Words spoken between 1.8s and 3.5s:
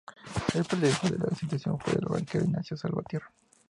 el banquero Ignacio Salvatierra.